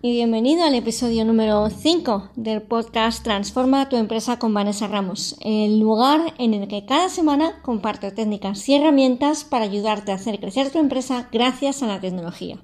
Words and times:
Y 0.00 0.12
bienvenido 0.12 0.62
al 0.62 0.76
episodio 0.76 1.24
número 1.24 1.68
5 1.70 2.30
del 2.36 2.62
podcast 2.62 3.24
Transforma 3.24 3.88
tu 3.88 3.96
empresa 3.96 4.38
con 4.38 4.54
Vanessa 4.54 4.86
Ramos, 4.86 5.36
el 5.40 5.80
lugar 5.80 6.34
en 6.38 6.54
el 6.54 6.68
que 6.68 6.86
cada 6.86 7.08
semana 7.08 7.60
comparto 7.62 8.12
técnicas 8.12 8.68
y 8.68 8.76
herramientas 8.76 9.42
para 9.42 9.64
ayudarte 9.64 10.12
a 10.12 10.14
hacer 10.14 10.38
crecer 10.38 10.70
tu 10.70 10.78
empresa 10.78 11.28
gracias 11.32 11.82
a 11.82 11.88
la 11.88 12.00
tecnología. 12.00 12.62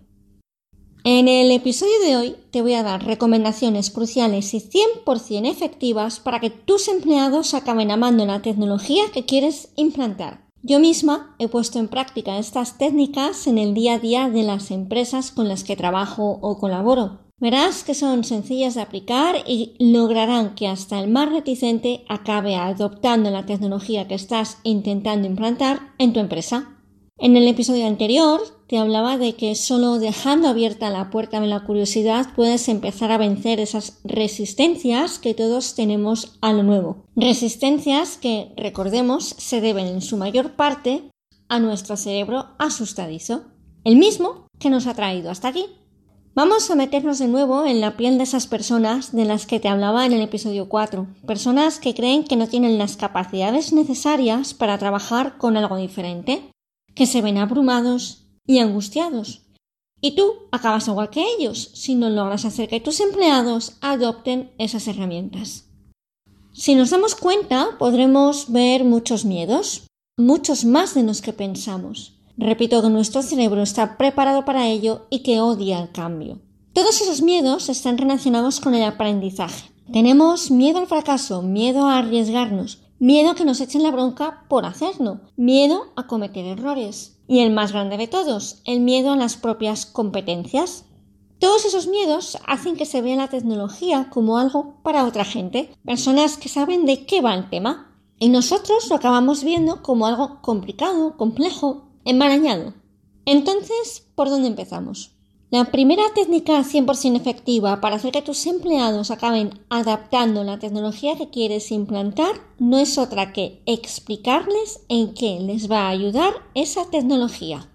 En 1.03 1.27
el 1.27 1.51
episodio 1.51 1.99
de 2.05 2.17
hoy 2.17 2.37
te 2.53 2.63
voy 2.63 2.75
a 2.75 2.85
dar 2.85 3.05
recomendaciones 3.05 3.91
cruciales 3.91 4.55
y 4.55 4.61
100% 4.61 5.51
efectivas 5.51 6.21
para 6.21 6.39
que 6.39 6.51
tus 6.51 6.87
empleados 6.87 7.53
acaben 7.55 7.91
amando 7.91 8.25
la 8.27 8.43
tecnología 8.43 9.03
que 9.13 9.25
quieres 9.25 9.73
implantar. 9.75 10.45
Yo 10.63 10.79
misma 10.79 11.35
he 11.39 11.49
puesto 11.49 11.79
en 11.79 11.89
práctica 11.89 12.39
estas 12.39 12.79
técnicas 12.79 13.49
en 13.49 13.59
el 13.59 13.75
día 13.75 13.95
a 13.95 13.99
día 13.99 14.31
de 14.31 14.45
las 14.45 14.71
empresas 14.71 15.31
con 15.31 15.49
las 15.49 15.65
que 15.65 15.77
trabajo 15.77 16.39
o 16.41 16.59
colaboro. 16.59 17.24
Verás 17.45 17.85
que 17.85 17.93
son 17.93 18.25
sencillas 18.25 18.75
de 18.75 18.81
aplicar 18.81 19.45
y 19.47 19.75
lograrán 19.79 20.55
que 20.55 20.67
hasta 20.67 20.99
el 20.99 21.11
más 21.11 21.31
reticente 21.31 22.03
acabe 22.09 22.57
adoptando 22.57 23.29
la 23.29 23.45
tecnología 23.45 24.09
que 24.09 24.15
estás 24.15 24.61
intentando 24.63 25.29
implantar 25.29 25.93
en 25.99 26.15
tu 26.15 26.21
empresa. 26.21 26.81
En 27.19 27.37
el 27.37 27.47
episodio 27.47 27.87
anterior 27.87 28.41
te 28.67 28.79
hablaba 28.79 29.19
de 29.19 29.35
que 29.35 29.57
solo 29.57 29.99
dejando 29.99 30.49
abierta 30.49 30.89
la 30.89 31.11
puerta 31.11 31.39
de 31.39 31.47
la 31.47 31.65
curiosidad 31.65 32.29
puedes 32.35 32.67
empezar 32.71 33.13
a 33.13 33.19
vencer 33.19 33.61
esas 33.61 34.01
resistencias 34.05 35.19
que 35.19 35.35
todos 35.35 35.75
tenemos 35.75 36.39
a 36.41 36.55
lo 36.55 36.63
nuevo. 36.63 37.05
Resistencias 37.15 38.17
que, 38.17 38.55
recordemos, 38.57 39.35
se 39.37 39.61
deben 39.61 39.87
en 39.89 40.01
su 40.01 40.17
mayor 40.17 40.53
parte 40.53 41.11
a 41.51 41.59
nuestro 41.59 41.99
cerebro 41.99 42.47
asustadizo, 42.59 43.43
el 43.85 43.97
mismo 43.97 44.47
que 44.59 44.71
nos 44.71 44.87
ha 44.87 44.95
traído 44.95 45.31
hasta 45.31 45.49
aquí. 45.49 45.67
Vamos 46.35 46.69
a 46.69 46.75
meternos 46.75 47.21
de 47.21 47.29
nuevo 47.29 47.65
en 47.65 47.81
la 47.81 47.97
piel 47.97 48.19
de 48.19 48.25
esas 48.25 48.49
personas 48.49 49.13
de 49.13 49.25
las 49.25 49.47
que 49.47 49.61
te 49.61 49.69
hablaba 49.69 50.05
en 50.05 50.13
el 50.13 50.21
episodio 50.21 50.69
4, 50.69 51.07
personas 51.25 51.79
que 51.79 51.95
creen 51.95 52.25
que 52.25 52.35
no 52.35 52.49
tienen 52.49 52.77
las 52.77 52.97
capacidades 52.97 53.73
necesarias 53.73 54.53
para 54.53 54.77
trabajar 54.77 55.39
con 55.39 55.57
algo 55.57 55.77
diferente 55.77 56.51
que 56.97 57.07
se 57.07 57.23
ven 57.23 57.39
abrumados 57.39 58.27
y 58.45 58.59
angustiados. 58.59 59.43
Y 60.01 60.17
tú 60.17 60.49
acabas 60.51 60.89
igual 60.89 61.09
que 61.11 61.25
ellos 61.39 61.71
si 61.73 61.95
no 61.95 62.11
logras 62.11 62.45
hacer 62.45 62.69
que 62.69 62.81
tus 62.81 62.99
empleados 62.99 63.77
adopten 63.81 64.51
esas 64.59 64.89
herramientas. 64.89 65.67
Si 66.53 66.75
nos 66.75 66.91
damos 66.91 67.15
cuenta, 67.15 67.79
podremos 67.79 68.51
ver 68.51 68.83
muchos 68.83 69.25
miedos, 69.25 69.87
muchos 70.19 70.65
más 70.65 70.95
de 70.95 71.05
los 71.05 71.23
que 71.23 71.33
pensamos. 71.33 72.14
Repito 72.37 72.83
que 72.83 72.91
nuestro 72.91 73.23
cerebro 73.23 73.63
está 73.63 73.97
preparado 73.97 74.45
para 74.45 74.67
ello 74.67 75.07
y 75.09 75.21
que 75.21 75.41
odia 75.41 75.81
el 75.81 75.93
cambio. 75.93 76.41
Todos 76.73 77.01
esos 77.01 77.23
miedos 77.23 77.69
están 77.69 77.97
relacionados 77.97 78.59
con 78.59 78.75
el 78.75 78.83
aprendizaje. 78.83 79.71
Tenemos 79.93 80.51
miedo 80.51 80.79
al 80.79 80.89
fracaso, 80.89 81.43
miedo 81.43 81.87
a 81.87 81.99
arriesgarnos, 81.99 82.81
miedo 82.99 83.31
a 83.31 83.35
que 83.37 83.45
nos 83.45 83.61
echen 83.61 83.85
la 83.85 83.93
bronca 83.93 84.45
por 84.49 84.65
hacerlo, 84.65 85.21
miedo 85.37 85.93
a 85.95 86.09
cometer 86.09 86.45
errores. 86.45 87.21
Y 87.29 87.41
el 87.41 87.53
más 87.53 87.73
grande 87.73 87.97
de 87.97 88.09
todos, 88.09 88.61
el 88.65 88.81
miedo 88.81 89.13
a 89.13 89.17
las 89.17 89.37
propias 89.37 89.87
competencias. 89.87 90.87
Todos 91.39 91.65
esos 91.65 91.87
miedos 91.87 92.39
hacen 92.47 92.77
que 92.77 92.87
se 92.87 93.03
vea 93.03 93.17
la 93.17 93.29
tecnología 93.29 94.09
como 94.11 94.39
algo 94.39 94.81
para 94.83 95.05
otra 95.05 95.25
gente, 95.25 95.71
personas 95.85 96.37
que 96.37 96.49
saben 96.49 96.87
de 96.87 97.07
qué 97.07 97.21
va 97.21 97.35
el 97.35 97.49
tema. 97.49 97.95
Y 98.19 98.29
nosotros 98.29 98.89
lo 98.89 98.97
acabamos 98.97 99.45
viendo 99.45 99.83
como 99.83 100.07
algo 100.07 100.41
complicado, 100.41 101.17
complejo, 101.17 101.94
enmarañado. 102.05 102.75
Entonces, 103.27 104.07
¿por 104.15 104.29
dónde 104.29 104.49
empezamos? 104.49 105.15
La 105.51 105.67
primera 105.67 106.03
técnica 106.15 106.65
100% 106.65 107.17
efectiva 107.17 107.81
para 107.81 107.97
hacer 107.97 108.11
que 108.11 108.23
tus 108.23 108.45
empleados 108.47 109.13
acaben 109.13 109.51
adaptando 109.69 110.43
la 110.43 110.59
tecnología 110.59 111.17
que 111.17 111.31
quieres 111.31 111.71
implantar 111.71 112.33
no 112.59 112.79
es 112.79 112.99
otra 112.99 113.33
que 113.33 113.63
explicarles 113.65 114.81
en 114.89 115.15
qué 115.15 115.39
les 115.39 115.71
va 115.71 115.83
a 115.83 115.91
ayudar 115.91 116.35
esa 116.55 116.91
tecnología. 116.91 117.69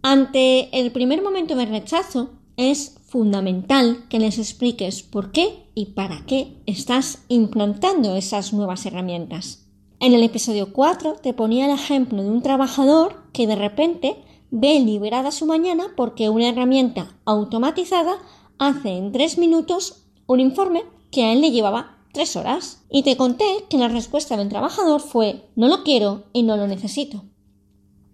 Ante 0.00 0.70
el 0.80 0.92
primer 0.92 1.20
momento 1.20 1.56
de 1.56 1.66
rechazo, 1.66 2.30
es 2.56 2.96
fundamental 3.06 4.06
que 4.08 4.18
les 4.18 4.38
expliques 4.38 5.02
por 5.02 5.30
qué 5.30 5.66
y 5.74 5.86
para 5.86 6.24
qué 6.24 6.56
estás 6.64 7.18
implantando 7.28 8.16
esas 8.16 8.52
nuevas 8.54 8.86
herramientas. 8.86 9.66
En 9.98 10.14
el 10.14 10.22
episodio 10.22 10.72
4 10.72 11.16
te 11.22 11.32
ponía 11.32 11.66
el 11.66 11.72
ejemplo 11.72 12.22
de 12.22 12.30
un 12.30 12.42
trabajador 12.42 13.25
que 13.36 13.46
de 13.46 13.54
repente 13.54 14.16
ve 14.50 14.80
liberada 14.80 15.30
su 15.30 15.44
mañana 15.44 15.88
porque 15.94 16.30
una 16.30 16.48
herramienta 16.48 17.18
automatizada 17.26 18.16
hace 18.58 18.96
en 18.96 19.12
tres 19.12 19.36
minutos 19.36 20.06
un 20.26 20.40
informe 20.40 20.84
que 21.10 21.24
a 21.24 21.34
él 21.34 21.42
le 21.42 21.50
llevaba 21.50 21.98
tres 22.14 22.34
horas. 22.34 22.82
Y 22.88 23.02
te 23.02 23.18
conté 23.18 23.44
que 23.68 23.76
la 23.76 23.88
respuesta 23.88 24.38
del 24.38 24.48
trabajador 24.48 25.02
fue 25.02 25.50
no 25.54 25.68
lo 25.68 25.84
quiero 25.84 26.24
y 26.32 26.44
no 26.44 26.56
lo 26.56 26.66
necesito. 26.66 27.24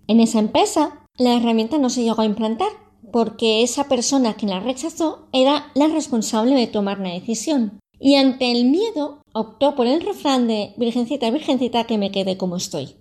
En 0.08 0.18
esa 0.18 0.40
empresa 0.40 1.06
la 1.16 1.36
herramienta 1.36 1.78
no 1.78 1.88
se 1.88 2.02
llegó 2.02 2.22
a 2.22 2.26
implantar 2.26 2.70
porque 3.12 3.62
esa 3.62 3.84
persona 3.84 4.34
que 4.34 4.46
la 4.46 4.58
rechazó 4.58 5.28
era 5.32 5.70
la 5.76 5.86
responsable 5.86 6.56
de 6.56 6.66
tomar 6.66 6.98
la 6.98 7.10
decisión. 7.10 7.78
Y 8.00 8.16
ante 8.16 8.50
el 8.50 8.64
miedo 8.64 9.22
optó 9.32 9.76
por 9.76 9.86
el 9.86 10.00
refrán 10.00 10.48
de 10.48 10.74
Virgencita, 10.78 11.30
Virgencita, 11.30 11.84
que 11.84 11.96
me 11.96 12.10
quede 12.10 12.36
como 12.36 12.56
estoy. 12.56 12.96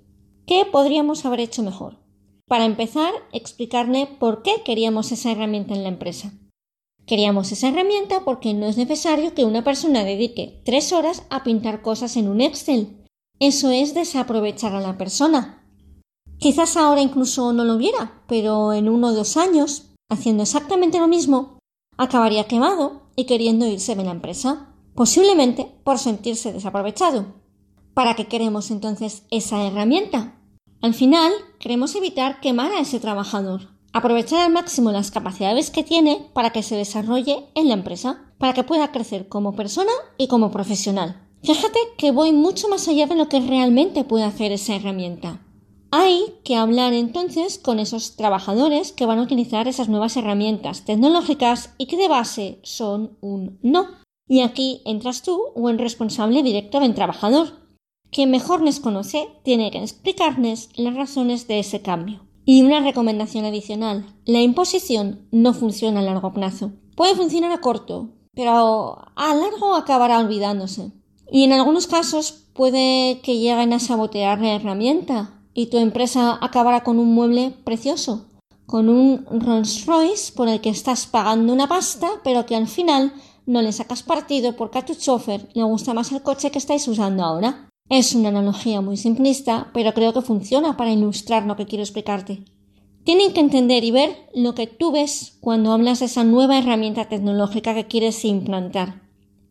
¿Qué 0.46 0.68
podríamos 0.72 1.26
haber 1.26 1.40
hecho 1.40 1.64
mejor? 1.64 2.02
Para 2.51 2.66
empezar, 2.66 3.13
explicarle 3.31 4.07
por 4.19 4.44
qué 4.44 4.62
queríamos 4.66 5.13
esa 5.13 5.31
herramienta 5.31 5.73
en 5.73 5.84
la 5.84 5.88
empresa. 5.88 6.34
Queríamos 7.06 7.50
esa 7.53 7.69
herramienta 7.69 8.25
porque 8.25 8.53
no 8.53 8.66
es 8.66 8.75
necesario 8.75 9.34
que 9.34 9.45
una 9.45 9.63
persona 9.63 10.03
dedique 10.03 10.62
tres 10.66 10.91
horas 10.91 11.23
a 11.29 11.45
pintar 11.45 11.81
cosas 11.81 12.17
en 12.17 12.28
un 12.28 12.41
Excel. 12.41 13.06
Eso 13.39 13.69
es 13.69 13.94
desaprovechar 13.94 14.75
a 14.75 14.81
la 14.81 14.97
persona. 14.97 15.66
Quizás 16.39 16.75
ahora 16.75 17.00
incluso 17.00 17.53
no 17.53 17.63
lo 17.63 17.78
viera, 17.78 18.22
pero 18.28 18.73
en 18.73 18.89
uno 18.89 19.07
o 19.07 19.13
dos 19.13 19.38
años, 19.38 19.85
haciendo 20.09 20.44
exactamente 20.44 21.00
lo 21.00 21.07
mismo, 21.07 21.57
acabaría 21.95 22.50
quemado 22.50 23.03
y 23.16 23.28
queriendo 23.28 23.66
irse 23.66 23.95
de 23.95 24.03
la 24.03 24.12
empresa, 24.12 24.75
posiblemente 24.94 25.72
por 25.85 26.00
sentirse 26.00 26.51
desaprovechado. 26.51 27.28
¿Para 27.94 28.18
qué 28.18 28.28
queremos 28.28 28.71
entonces 28.71 29.24
esa 29.31 29.65
herramienta? 29.65 30.41
Al 30.81 30.95
final, 30.95 31.31
queremos 31.60 31.94
evitar 31.95 32.39
quemar 32.39 32.72
a 32.72 32.80
ese 32.80 33.00
trabajador, 33.00 33.69
aprovechar 33.94 34.39
al 34.39 34.51
máximo 34.51 34.92
las 34.92 35.12
capacidades 35.12 35.69
que 35.69 35.83
tiene 35.83 36.30
para 36.33 36.50
que 36.50 36.63
se 36.63 36.75
desarrolle 36.75 37.45
en 37.54 37.68
la 37.68 37.75
empresa, 37.75 38.33
para 38.39 38.54
que 38.54 38.63
pueda 38.63 38.92
crecer 38.92 39.28
como 39.28 39.56
persona 39.56 39.92
y 40.18 40.28
como 40.28 40.50
profesional. 40.50 41.22
Fíjate 41.44 41.78
que 41.98 42.12
voy 42.12 42.31
mucho 42.31 42.68
más 42.68 42.88
allá 42.88 43.06
de 43.06 43.16
lo 43.16 43.30
que 43.30 43.39
realmente 43.39 44.04
puede 44.04 44.24
hacer 44.24 44.51
esa 44.51 44.75
herramienta. 44.75 45.45
Hay 45.92 46.36
que 46.44 46.56
hablar 46.56 46.94
entonces 46.94 47.60
con 47.60 47.78
esos 47.78 48.16
trabajadores 48.16 48.92
que 48.92 49.06
van 49.06 49.19
a 49.19 49.24
utilizar 49.24 49.68
esas 49.68 49.88
nuevas 49.88 50.18
herramientas 50.18 50.86
tecnológicas 50.86 51.75
y 51.78 51.86
que 51.86 51.98
de 51.98 52.07
base 52.07 52.60
son 52.63 53.18
un 53.22 53.60
no. 53.62 53.88
Y 54.28 54.42
aquí 54.42 54.81
entras 54.86 55.22
tú 55.22 55.39
o 55.54 55.69
el 55.69 55.78
responsable 55.78 56.42
directo 56.42 56.80
del 56.80 56.95
trabajador, 56.95 57.61
quien 58.12 58.30
mejor 58.30 58.62
les 58.62 58.80
conoce 58.80 59.30
tiene 59.44 59.72
que 59.72 59.80
explicarles 59.80 60.69
las 60.75 60.96
razones 60.96 61.48
de 61.48 61.60
ese 61.60 61.81
cambio. 61.81 62.22
Y 62.44 62.63
una 62.63 62.81
recomendación 62.81 63.46
adicional, 63.46 64.06
la 64.25 64.42
imposición 64.42 65.28
no 65.31 65.54
funciona 65.54 66.02
a 66.02 66.04
largo 66.04 66.34
plazo. 66.34 66.72
Puede 66.96 67.16
funcionar 67.16 67.52
a 67.52 67.62
corto, 67.62 68.10
pero 68.34 68.98
a 69.16 69.36
largo 69.36 69.75
acabará 69.75 70.19
olvidándose. 70.19 70.92
Y 71.31 71.44
en 71.44 71.54
algunos 71.54 71.88
casos 71.88 72.48
puede 72.54 73.22
que 73.22 73.40
lleguen 73.40 73.72
a 73.74 73.80
sabotear 73.80 74.42
la 74.42 74.56
herramienta 74.56 75.40
y 75.54 75.68
tu 75.68 75.78
empresa 75.78 76.38
acabará 76.42 76.84
con 76.84 77.00
un 77.00 77.14
mueble 77.14 77.54
precioso, 77.64 78.25
con 78.66 78.90
un 78.90 79.25
Rolls 79.30 79.86
Royce 79.86 80.34
por 80.34 80.50
el 80.50 80.60
que 80.60 80.69
estás 80.69 81.06
pagando 81.06 81.54
una 81.54 81.68
pasta, 81.68 82.10
pero 82.24 82.46
que 82.46 82.56
al 82.56 82.68
final 82.68 83.14
no 83.46 83.62
le 83.62 83.72
sacas 83.72 84.04
partido 84.04 84.56
porque 84.56 84.80
a 84.80 84.86
tu 84.86 84.96
chofer 84.96 85.48
le 85.54 85.64
gusta 85.64 85.94
más 85.94 86.12
el 86.12 86.22
coche 86.22 86.52
que 86.52 86.57
estáis 86.57 86.88
usando 86.88 87.24
ahora. 87.24 87.70
Es 87.92 88.16
una 88.16 88.30
analogía 88.30 88.80
muy 88.80 88.96
simplista, 88.96 89.70
pero 89.74 89.94
creo 89.94 90.14
que 90.14 90.22
funciona 90.22 90.78
para 90.78 90.94
ilustrar 90.94 91.46
lo 91.46 91.58
que 91.58 91.66
quiero 91.66 91.84
explicarte. 91.84 92.46
Tienen 93.04 93.34
que 93.34 93.42
entender 93.42 93.84
y 93.84 93.92
ver 93.92 94.30
lo 94.34 94.56
que 94.56 94.66
tú 94.66 94.94
ves 94.94 95.38
cuando 95.42 95.74
hablas 95.74 96.00
de 96.00 96.06
esa 96.06 96.24
nueva 96.24 96.58
herramienta 96.58 97.10
tecnológica 97.10 97.76
que 97.76 97.88
quieres 97.88 98.24
implantar. 98.24 99.02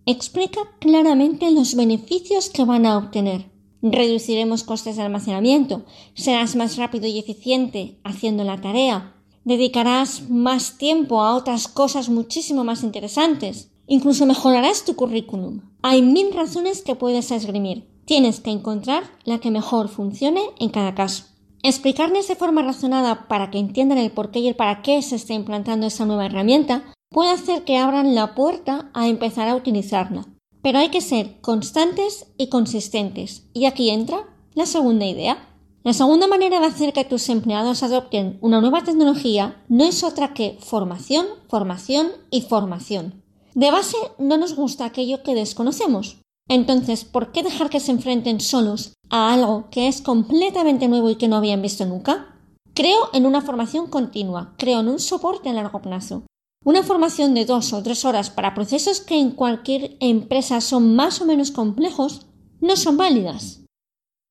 Explica 0.07 0.61
claramente 0.79 1.51
los 1.51 1.75
beneficios 1.75 2.49
que 2.49 2.65
van 2.65 2.87
a 2.87 2.97
obtener. 2.97 3.51
Reduciremos 3.83 4.65
costes 4.65 4.97
de 4.97 5.03
almacenamiento, 5.03 5.85
serás 6.15 6.57
más 6.57 6.79
rápido 6.79 7.09
y 7.09 7.19
eficiente 7.19 7.99
haciendo 8.05 8.43
la 8.45 8.59
tarea, 8.59 9.17
dedicarás 9.45 10.31
más 10.31 10.79
tiempo 10.79 11.21
a 11.21 11.37
otras 11.37 11.69
cosas 11.69 12.09
muchísimo 12.09 12.65
más 12.65 12.85
interesantes, 12.85 13.71
incluso 13.87 14.25
mejorarás 14.25 14.87
tu 14.87 14.97
currículum. 14.97 15.61
Hay 15.83 16.01
mil 16.01 16.33
razones 16.33 16.81
que 16.81 16.95
puedes 16.95 17.31
esgrimir. 17.33 17.90
Tienes 18.05 18.41
que 18.41 18.50
encontrar 18.50 19.05
la 19.25 19.38
que 19.38 19.50
mejor 19.50 19.88
funcione 19.88 20.43
en 20.58 20.70
cada 20.70 20.94
caso. 20.94 21.25
Explicarles 21.62 22.26
de 22.29 22.37
forma 22.37 22.62
razonada 22.62 23.29
para 23.29 23.50
que 23.50 23.58
entiendan 23.58 23.99
el 23.99 24.11
por 24.11 24.31
qué 24.31 24.38
y 24.38 24.49
el 24.49 24.56
para 24.56 24.82
qué 24.82 25.02
se 25.02 25.17
está 25.17 25.35
implantando 25.35 25.87
esa 25.87 26.06
nueva 26.06 26.26
herramienta 26.26 26.94
puede 27.11 27.31
hacer 27.31 27.64
que 27.64 27.76
abran 27.76 28.14
la 28.14 28.35
puerta 28.35 28.91
a 28.94 29.08
empezar 29.08 29.49
a 29.49 29.56
utilizarla. 29.56 30.26
Pero 30.62 30.79
hay 30.79 30.88
que 30.88 31.00
ser 31.00 31.41
constantes 31.41 32.26
y 32.37 32.49
consistentes. 32.49 33.49
Y 33.52 33.67
aquí 33.67 33.91
entra 33.91 34.25
la 34.55 34.67
segunda 34.67 35.06
idea. 35.06 35.46
La 35.82 35.93
segunda 35.94 36.29
manera 36.29 36.61
de 36.61 36.67
hacer 36.67 36.93
que 36.93 37.05
tus 37.05 37.29
empleados 37.29 37.82
adopten 37.82 38.38
una 38.43 38.61
nueva 38.61 38.85
tecnología 38.85 39.62
no 39.69 39.85
es 39.85 40.05
otra 40.05 40.35
que 40.35 40.58
formación, 40.61 41.26
formación 41.49 42.08
y 42.31 42.43
formación. 42.43 43.23
De 43.55 43.70
base 43.70 43.96
no 44.19 44.37
nos 44.37 44.55
gusta 44.55 44.85
aquello 44.85 45.23
que 45.23 45.35
desconocemos. 45.35 46.19
Entonces, 46.50 47.05
¿por 47.05 47.31
qué 47.31 47.44
dejar 47.44 47.70
que 47.70 47.79
se 47.79 47.93
enfrenten 47.93 48.41
solos 48.41 48.94
a 49.08 49.32
algo 49.32 49.69
que 49.70 49.87
es 49.87 50.02
completamente 50.02 50.88
nuevo 50.88 51.08
y 51.08 51.14
que 51.14 51.29
no 51.29 51.37
habían 51.37 51.62
visto 51.62 51.87
nunca? 51.87 52.35
Creo 52.75 52.99
en 53.12 53.25
una 53.25 53.41
formación 53.41 53.87
continua, 53.87 54.55
creo 54.58 54.81
en 54.81 54.88
un 54.88 54.99
soporte 54.99 55.49
a 55.49 55.52
largo 55.52 55.81
plazo. 55.81 56.25
Una 56.64 56.82
formación 56.82 57.35
de 57.35 57.44
dos 57.44 57.73
o 57.73 57.81
tres 57.85 58.05
horas 58.05 58.31
para 58.31 58.52
procesos 58.52 59.00
que 59.00 59.17
en 59.17 59.31
cualquier 59.31 59.97
empresa 60.00 60.61
son 60.61 60.97
más 60.97 61.20
o 61.20 61.25
menos 61.25 61.52
complejos 61.52 62.26
no 62.61 62.75
son 62.75 62.96
válidas. 62.96 63.61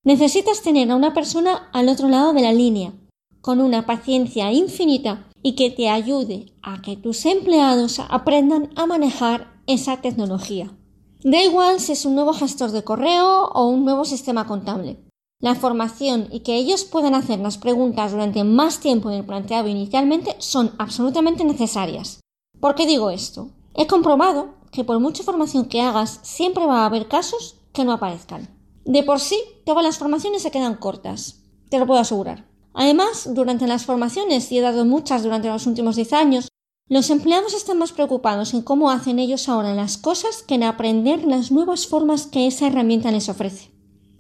Necesitas 0.04 0.62
tener 0.62 0.92
a 0.92 0.98
una 0.98 1.14
persona 1.14 1.70
al 1.72 1.88
otro 1.88 2.10
lado 2.10 2.34
de 2.34 2.42
la 2.42 2.52
línea, 2.52 2.92
con 3.40 3.62
una 3.62 3.86
paciencia 3.86 4.52
infinita 4.52 5.26
y 5.42 5.56
que 5.56 5.72
te 5.72 5.88
ayude 5.88 6.52
a 6.64 6.82
que 6.82 6.98
tus 6.98 7.26
empleados 7.26 8.02
aprendan 8.10 8.72
a 8.76 8.86
manejar 8.88 9.54
esa 9.68 10.02
tecnología. 10.02 10.76
Da 11.22 11.44
igual 11.44 11.82
si 11.82 11.92
es 11.92 12.06
un 12.06 12.16
nuevo 12.16 12.34
gestor 12.34 12.72
de 12.72 12.86
correo 12.86 13.48
o 13.48 13.68
un 13.68 13.84
nuevo 13.84 14.06
sistema 14.06 14.48
contable. 14.48 15.04
La 15.42 15.54
formación 15.54 16.28
y 16.32 16.42
que 16.42 16.56
ellos 16.56 16.86
puedan 16.86 17.14
hacer 17.14 17.40
las 17.40 17.58
preguntas 17.58 18.12
durante 18.12 18.46
más 18.46 18.80
tiempo 18.80 19.10
del 19.10 19.26
planteado 19.26 19.68
inicialmente 19.68 20.36
son 20.40 20.72
absolutamente 20.78 21.44
necesarias. 21.44 22.22
¿Por 22.62 22.76
qué 22.76 22.86
digo 22.86 23.10
esto? 23.10 23.50
He 23.76 23.86
comprobado 23.86 24.56
que 24.72 24.84
por 24.84 25.00
mucha 25.00 25.24
formación 25.24 25.66
que 25.66 25.82
hagas 25.82 26.20
siempre 26.24 26.66
va 26.66 26.84
a 26.84 26.86
haber 26.86 27.08
casos 27.08 27.56
que 27.74 27.84
no 27.84 27.92
aparezcan. 27.94 28.48
De 28.86 29.04
por 29.04 29.20
sí, 29.20 29.38
todas 29.66 29.84
las 29.84 29.98
formaciones 29.98 30.42
se 30.42 30.52
quedan 30.52 30.76
cortas, 30.76 31.44
te 31.70 31.80
lo 31.80 31.86
puedo 31.86 32.00
asegurar. 32.00 32.48
Además, 32.74 33.30
durante 33.34 33.68
las 33.68 33.86
formaciones, 33.86 34.52
y 34.52 34.58
he 34.58 34.62
dado 34.62 34.86
muchas 34.86 35.24
durante 35.24 35.50
los 35.50 35.68
últimos 35.68 35.96
10 35.96 36.14
años, 36.14 36.49
los 36.90 37.12
empleados 37.12 37.54
están 37.54 37.78
más 37.78 37.92
preocupados 37.92 38.56
en 38.56 38.64
cómo 38.64 38.90
hacen 38.90 39.20
ellos 39.20 39.48
ahora 39.48 39.76
las 39.76 39.98
cosas 39.98 40.42
que 40.42 40.56
en 40.56 40.64
aprender 40.64 41.24
las 41.24 41.52
nuevas 41.52 41.86
formas 41.86 42.26
que 42.26 42.48
esa 42.48 42.66
herramienta 42.66 43.12
les 43.12 43.30
ofrece. 43.30 43.70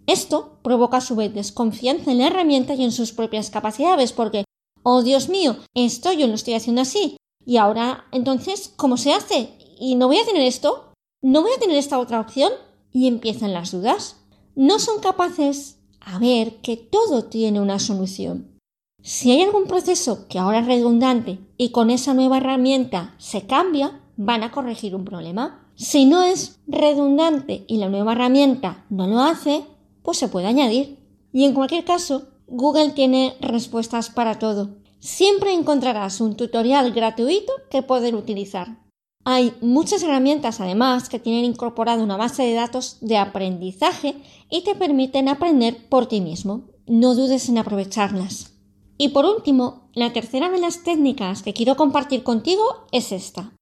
Esto 0.05 0.59
provoca 0.61 0.97
a 0.97 1.01
su 1.01 1.15
vez 1.15 1.33
desconfianza 1.33 2.11
en 2.11 2.19
la 2.19 2.27
herramienta 2.27 2.75
y 2.75 2.83
en 2.83 2.91
sus 2.91 3.11
propias 3.11 3.49
capacidades, 3.49 4.13
porque, 4.13 4.43
oh 4.83 5.01
Dios 5.01 5.29
mío, 5.29 5.57
esto 5.73 6.13
yo 6.13 6.27
lo 6.27 6.35
estoy 6.35 6.53
haciendo 6.53 6.83
así. 6.83 7.17
Y 7.43 7.57
ahora, 7.57 8.05
entonces, 8.11 8.71
¿cómo 8.75 8.97
se 8.97 9.13
hace? 9.13 9.49
¿Y 9.79 9.95
no 9.95 10.07
voy 10.07 10.19
a 10.19 10.25
tener 10.25 10.43
esto? 10.43 10.93
¿No 11.23 11.41
voy 11.41 11.51
a 11.57 11.59
tener 11.59 11.75
esta 11.75 11.97
otra 11.97 12.19
opción? 12.19 12.51
Y 12.91 13.07
empiezan 13.07 13.53
las 13.53 13.71
dudas. 13.71 14.17
No 14.55 14.77
son 14.77 14.99
capaces 14.99 15.79
a 16.01 16.19
ver 16.19 16.57
que 16.61 16.77
todo 16.77 17.25
tiene 17.25 17.61
una 17.61 17.79
solución. 17.79 18.58
Si 19.01 19.31
hay 19.31 19.41
algún 19.41 19.65
proceso 19.65 20.27
que 20.27 20.39
ahora 20.39 20.59
es 20.59 20.67
redundante 20.67 21.39
y 21.57 21.69
con 21.69 21.89
esa 21.89 22.13
nueva 22.13 22.37
herramienta 22.37 23.15
se 23.17 23.45
cambia, 23.45 24.01
van 24.17 24.43
a 24.43 24.51
corregir 24.51 24.95
un 24.95 25.05
problema. 25.05 25.65
Si 25.75 26.05
no 26.05 26.23
es 26.23 26.59
redundante 26.67 27.63
y 27.67 27.77
la 27.77 27.87
nueva 27.87 28.11
herramienta 28.11 28.85
no 28.89 29.07
lo 29.07 29.21
hace, 29.21 29.63
pues 30.03 30.17
se 30.17 30.27
puede 30.27 30.47
añadir. 30.47 30.99
Y 31.31 31.45
en 31.45 31.53
cualquier 31.53 31.85
caso, 31.85 32.27
Google 32.47 32.89
tiene 32.89 33.35
respuestas 33.39 34.09
para 34.09 34.39
todo. 34.39 34.71
Siempre 34.99 35.53
encontrarás 35.53 36.19
un 36.19 36.35
tutorial 36.35 36.91
gratuito 36.91 37.53
que 37.69 37.81
poder 37.81 38.15
utilizar. 38.15 38.79
Hay 39.23 39.53
muchas 39.61 40.03
herramientas 40.03 40.59
además 40.59 41.07
que 41.07 41.19
tienen 41.19 41.45
incorporado 41.45 42.03
una 42.03 42.17
base 42.17 42.43
de 42.43 42.53
datos 42.53 42.97
de 42.99 43.17
aprendizaje 43.17 44.15
y 44.49 44.63
te 44.63 44.75
permiten 44.75 45.29
aprender 45.29 45.87
por 45.87 46.07
ti 46.07 46.19
mismo. 46.19 46.63
No 46.87 47.15
dudes 47.15 47.47
en 47.47 47.57
aprovecharlas. 47.57 48.58
Y 49.01 49.09
por 49.09 49.25
último, 49.25 49.89
la 49.93 50.11
tercera 50.11 50.49
de 50.49 50.59
las 50.59 50.83
técnicas 50.83 51.41
que 51.41 51.53
quiero 51.53 51.77
compartir 51.77 52.21
contigo 52.23 52.85
es 52.91 53.13
esta. 53.13 53.55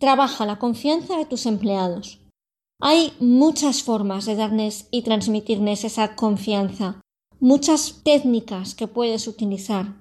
Trabaja 0.00 0.46
la 0.46 0.58
confianza 0.58 1.18
de 1.18 1.26
tus 1.26 1.44
empleados. 1.44 2.20
Hay 2.80 3.12
muchas 3.20 3.82
formas 3.82 4.24
de 4.24 4.34
darles 4.34 4.88
y 4.90 5.02
transmitirles 5.02 5.84
esa 5.84 6.16
confianza, 6.16 7.02
muchas 7.38 8.00
técnicas 8.02 8.74
que 8.74 8.86
puedes 8.86 9.28
utilizar, 9.28 9.96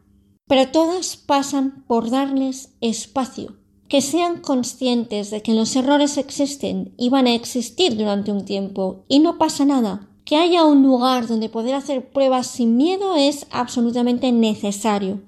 pero 0.48 0.72
todas 0.72 1.18
pasan 1.18 1.84
por 1.88 2.10
darles 2.10 2.78
espacio, 2.80 3.58
que 3.90 4.02
sean 4.02 4.40
conscientes 4.40 5.32
de 5.32 5.42
que 5.42 5.54
los 5.54 5.76
errores 5.76 6.18
existen 6.18 6.94
y 6.98 7.10
van 7.10 7.28
a 7.28 7.36
existir 7.36 7.98
durante 7.98 8.32
un 8.32 8.46
tiempo 8.46 9.04
y 9.10 9.20
no 9.20 9.38
pasa 9.38 9.66
nada. 9.66 10.07
Que 10.28 10.36
haya 10.36 10.66
un 10.66 10.84
lugar 10.84 11.26
donde 11.26 11.48
poder 11.48 11.74
hacer 11.74 12.12
pruebas 12.12 12.48
sin 12.48 12.76
miedo 12.76 13.16
es 13.16 13.48
absolutamente 13.50 14.30
necesario. 14.34 15.22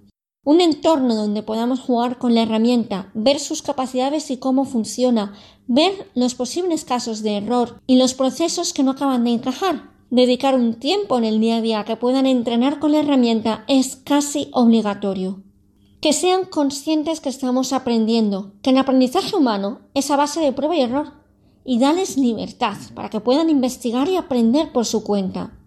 Un 0.43 0.59
entorno 0.59 1.15
donde 1.15 1.41
podamos 1.41 1.79
jugar 1.79 2.17
con 2.17 2.35
la 2.35 2.41
herramienta, 2.41 3.09
ver 3.13 3.39
sus 3.39 3.61
capacidades 3.61 4.29
y 4.29 4.35
cómo 4.35 4.65
funciona, 4.65 5.33
ver 5.67 6.11
los 6.15 6.35
posibles 6.35 6.83
casos 6.83 7.23
de 7.23 7.37
error 7.37 7.79
y 7.87 7.97
los 7.97 8.13
procesos 8.13 8.73
que 8.73 8.83
no 8.83 8.91
acaban 8.91 9.23
de 9.23 9.31
encajar. 9.31 9.89
Dedicar 10.09 10.55
un 10.55 10.73
tiempo 10.73 11.17
en 11.17 11.23
el 11.23 11.39
día 11.39 11.55
a 11.55 11.61
día 11.61 11.85
que 11.85 11.95
puedan 11.95 12.25
entrenar 12.25 12.79
con 12.79 12.91
la 12.91 12.99
herramienta 12.99 13.63
es 13.69 13.95
casi 13.95 14.49
obligatorio. 14.51 15.43
Que 16.01 16.11
sean 16.11 16.43
conscientes 16.43 17.21
que 17.21 17.29
estamos 17.29 17.71
aprendiendo, 17.71 18.51
que 18.61 18.71
el 18.71 18.77
aprendizaje 18.77 19.33
humano 19.33 19.79
es 19.93 20.11
a 20.11 20.17
base 20.17 20.41
de 20.41 20.51
prueba 20.51 20.75
y 20.75 20.81
error, 20.81 21.13
y 21.65 21.79
darles 21.79 22.17
libertad 22.17 22.77
para 22.95 23.09
que 23.09 23.19
puedan 23.19 23.49
investigar 23.49 24.07
y 24.07 24.17
aprender 24.17 24.71
por 24.71 24.85
su 24.85 25.03
cuenta. 25.03 25.57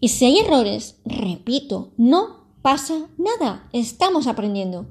Y 0.00 0.08
si 0.08 0.24
hay 0.24 0.38
errores, 0.38 1.00
repito, 1.04 1.92
no 1.96 2.46
pasa 2.62 3.08
nada, 3.18 3.68
estamos 3.72 4.26
aprendiendo. 4.26 4.86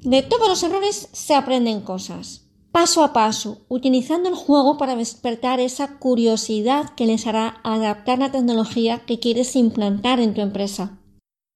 De 0.00 0.22
todos 0.22 0.48
los 0.48 0.62
errores 0.62 1.08
se 1.12 1.34
aprenden 1.34 1.80
cosas 1.80 2.42
paso 2.72 3.04
a 3.04 3.12
paso, 3.12 3.58
utilizando 3.68 4.30
el 4.30 4.34
juego 4.34 4.78
para 4.78 4.96
despertar 4.96 5.60
esa 5.60 5.98
curiosidad 5.98 6.94
que 6.96 7.06
les 7.06 7.26
hará 7.26 7.60
adaptar 7.62 8.18
la 8.18 8.32
tecnología 8.32 9.00
que 9.00 9.20
quieres 9.20 9.54
implantar 9.56 10.20
en 10.20 10.32
tu 10.32 10.40
empresa. 10.40 10.98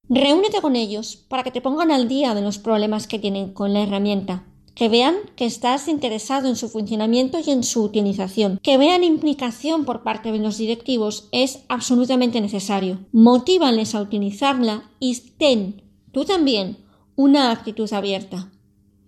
Reúnete 0.09 0.61
con 0.61 0.77
ellos 0.77 1.17
para 1.17 1.43
que 1.43 1.51
te 1.51 1.63
pongan 1.63 1.91
al 1.91 2.07
día 2.07 2.35
de 2.35 2.43
los 2.43 2.59
problemas 2.59 3.07
que 3.07 3.19
tienen 3.19 3.55
con 3.55 3.73
la 3.73 3.81
herramienta, 3.81 4.45
que 4.77 4.91
vean 4.91 5.17
que 5.37 5.47
estás 5.47 5.89
interesado 5.89 6.49
en 6.49 6.55
su 6.55 6.69
funcionamiento 6.69 7.39
y 7.45 7.51
en 7.51 7.65
su 7.65 7.83
utilización, 7.83 8.61
que 8.63 8.77
vean 8.77 9.03
implicación 9.03 9.87
por 9.87 10.03
parte 10.03 10.31
de 10.31 10.39
los 10.39 10.59
directivos 10.59 11.29
es 11.33 11.61
absolutamente 11.69 12.41
necesario. 12.43 13.01
Motívales 13.11 13.95
a 13.95 14.03
utilizarla 14.03 14.91
y 15.01 15.19
ten, 15.39 15.83
tú 16.13 16.27
también, 16.27 16.77
una 17.17 17.51
actitud 17.51 17.91
abierta. 17.93 18.53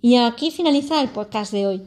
Y 0.01 0.17
aquí 0.17 0.51
finaliza 0.51 1.03
el 1.03 1.11
podcast 1.11 1.53
de 1.53 1.67
hoy. 1.67 1.83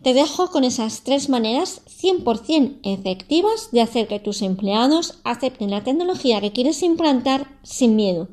Te 0.00 0.14
dejo 0.14 0.50
con 0.50 0.62
esas 0.62 1.02
tres 1.02 1.28
maneras 1.28 1.82
100% 1.86 2.80
efectivas 2.84 3.70
de 3.72 3.80
hacer 3.80 4.06
que 4.06 4.20
tus 4.20 4.42
empleados 4.42 5.18
acepten 5.24 5.70
la 5.70 5.82
tecnología 5.82 6.40
que 6.40 6.52
quieres 6.52 6.82
implantar 6.82 7.58
sin 7.62 7.96
miedo. 7.96 8.28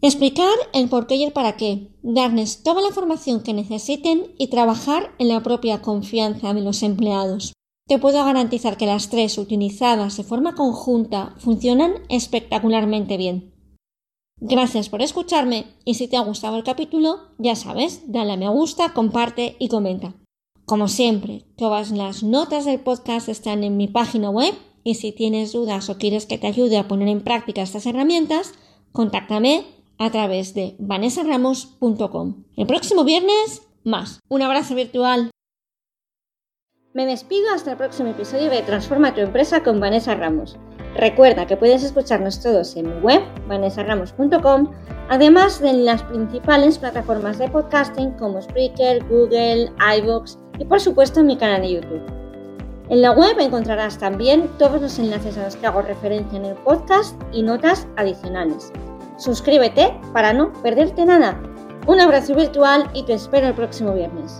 Explicar 0.00 0.54
el 0.74 0.88
por 0.88 1.08
qué 1.08 1.16
y 1.16 1.24
el 1.24 1.32
para 1.32 1.56
qué, 1.56 1.88
darles 2.02 2.62
toda 2.62 2.80
la 2.80 2.88
información 2.88 3.42
que 3.42 3.52
necesiten 3.52 4.32
y 4.38 4.46
trabajar 4.46 5.12
en 5.18 5.26
la 5.26 5.42
propia 5.42 5.82
confianza 5.82 6.54
de 6.54 6.60
los 6.60 6.84
empleados. 6.84 7.52
Te 7.88 7.98
puedo 7.98 8.24
garantizar 8.24 8.76
que 8.76 8.86
las 8.86 9.08
tres 9.08 9.38
utilizadas 9.38 10.16
de 10.16 10.22
forma 10.22 10.54
conjunta 10.54 11.34
funcionan 11.38 11.94
espectacularmente 12.10 13.16
bien. 13.16 13.52
Gracias 14.40 14.88
por 14.88 15.02
escucharme 15.02 15.66
y 15.84 15.94
si 15.94 16.06
te 16.06 16.16
ha 16.16 16.20
gustado 16.20 16.56
el 16.56 16.62
capítulo, 16.62 17.18
ya 17.38 17.56
sabes, 17.56 18.02
dale 18.06 18.34
a 18.34 18.36
me 18.36 18.48
gusta, 18.48 18.92
comparte 18.92 19.56
y 19.58 19.68
comenta. 19.68 20.14
Como 20.64 20.86
siempre, 20.86 21.44
todas 21.56 21.90
las 21.90 22.22
notas 22.22 22.66
del 22.66 22.78
podcast 22.78 23.28
están 23.28 23.64
en 23.64 23.76
mi 23.76 23.88
página 23.88 24.30
web 24.30 24.54
y 24.84 24.94
si 24.94 25.10
tienes 25.10 25.50
dudas 25.52 25.90
o 25.90 25.98
quieres 25.98 26.24
que 26.24 26.38
te 26.38 26.46
ayude 26.46 26.78
a 26.78 26.86
poner 26.86 27.08
en 27.08 27.24
práctica 27.24 27.62
estas 27.62 27.86
herramientas, 27.86 28.52
contáctame 28.92 29.77
a 29.98 30.10
través 30.10 30.54
de 30.54 30.76
vanessaramos.com. 30.78 32.44
El 32.56 32.66
próximo 32.66 33.04
viernes, 33.04 33.62
más. 33.84 34.20
Un 34.28 34.42
abrazo 34.42 34.74
virtual. 34.74 35.30
Me 36.94 37.06
despido 37.06 37.50
hasta 37.54 37.72
el 37.72 37.76
próximo 37.76 38.08
episodio 38.10 38.50
de 38.50 38.62
Transforma 38.62 39.14
tu 39.14 39.20
empresa 39.20 39.62
con 39.62 39.78
Vanessa 39.78 40.14
Ramos. 40.14 40.56
Recuerda 40.96 41.46
que 41.46 41.56
puedes 41.56 41.84
escucharnos 41.84 42.40
todos 42.40 42.74
en 42.76 42.88
mi 42.88 43.00
web, 43.02 43.22
vanessaramos.com, 43.46 44.72
además 45.08 45.60
de 45.60 45.68
en 45.68 45.84
las 45.84 46.02
principales 46.02 46.78
plataformas 46.78 47.38
de 47.38 47.48
podcasting 47.48 48.12
como 48.12 48.40
Spreaker, 48.40 49.04
Google, 49.04 49.70
iVoox 49.98 50.38
y 50.58 50.64
por 50.64 50.80
supuesto 50.80 51.20
en 51.20 51.26
mi 51.26 51.36
canal 51.36 51.62
de 51.62 51.74
YouTube. 51.74 52.02
En 52.88 53.02
la 53.02 53.12
web 53.12 53.38
encontrarás 53.38 53.98
también 53.98 54.48
todos 54.58 54.80
los 54.80 54.98
enlaces 54.98 55.36
a 55.36 55.44
los 55.44 55.56
que 55.56 55.66
hago 55.66 55.82
referencia 55.82 56.38
en 56.38 56.46
el 56.46 56.56
podcast 56.56 57.20
y 57.32 57.42
notas 57.42 57.86
adicionales. 57.96 58.72
Suscríbete 59.18 60.00
para 60.12 60.32
no 60.32 60.52
perderte 60.62 61.04
nada. 61.04 61.40
Un 61.86 62.00
abrazo 62.00 62.34
virtual 62.34 62.88
y 62.94 63.02
te 63.04 63.14
espero 63.14 63.48
el 63.48 63.54
próximo 63.54 63.92
viernes. 63.94 64.38